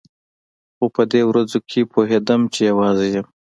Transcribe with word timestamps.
خو 0.75 0.85
په 0.95 1.03
دې 1.11 1.21
ورځو 1.29 1.57
کښې 1.69 1.81
پوهېدم 1.91 2.41
چې 2.53 2.59
يوازې 2.71 3.07
يم. 3.15 3.25